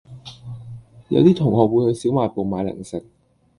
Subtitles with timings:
[1.09, 3.05] 有啲同學會去小賣部買零食